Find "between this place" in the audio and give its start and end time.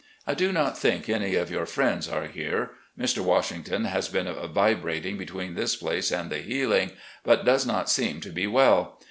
5.15-6.09